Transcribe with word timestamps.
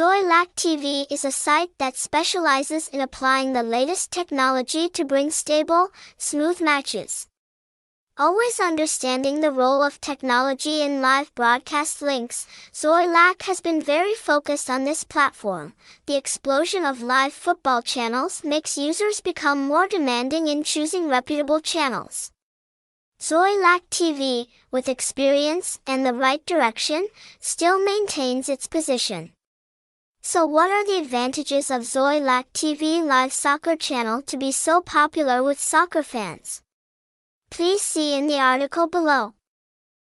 Xôi 0.00 0.26
Lạc 0.26 0.48
TV 0.56 1.04
is 1.10 1.26
a 1.26 1.30
site 1.30 1.76
that 1.76 1.94
specializes 1.94 2.88
in 2.88 3.02
applying 3.02 3.52
the 3.52 3.62
latest 3.62 4.10
technology 4.10 4.88
to 4.88 5.04
bring 5.04 5.30
stable, 5.30 5.88
smooth 6.16 6.58
matches. 6.62 7.26
Always 8.16 8.58
understanding 8.58 9.40
the 9.40 9.50
role 9.50 9.82
of 9.82 10.00
technology 10.00 10.80
in 10.80 11.02
live 11.02 11.34
broadcast 11.34 12.00
links, 12.00 12.46
Xôi 12.72 13.12
Lạc 13.12 13.42
has 13.42 13.60
been 13.60 13.82
very 13.82 14.14
focused 14.14 14.70
on 14.70 14.84
this 14.84 15.04
platform. 15.04 15.74
The 16.06 16.16
explosion 16.16 16.86
of 16.86 17.02
live 17.02 17.34
football 17.34 17.82
channels 17.82 18.42
makes 18.42 18.78
users 18.78 19.20
become 19.20 19.68
more 19.68 19.86
demanding 19.86 20.48
in 20.48 20.62
choosing 20.62 21.10
reputable 21.10 21.60
channels. 21.60 22.32
Xôi 23.20 23.60
Lạc 23.60 23.82
TV, 23.90 24.46
with 24.70 24.88
experience 24.88 25.78
and 25.86 26.06
the 26.06 26.14
right 26.14 26.46
direction, 26.46 27.08
still 27.38 27.78
maintains 27.78 28.48
its 28.48 28.66
position. 28.66 29.32
So 30.22 30.44
what 30.44 30.70
are 30.70 30.84
the 30.84 30.98
advantages 30.98 31.70
of 31.70 31.82
Xôi 31.82 32.20
Lạc 32.20 32.52
TV 32.52 33.02
live 33.02 33.32
soccer 33.32 33.74
channel 33.74 34.20
to 34.22 34.36
be 34.36 34.52
so 34.52 34.82
popular 34.82 35.42
with 35.42 35.58
soccer 35.58 36.02
fans? 36.02 36.60
Please 37.50 37.80
see 37.80 38.14
in 38.14 38.26
the 38.26 38.38
article 38.38 38.86
below. 38.86 39.32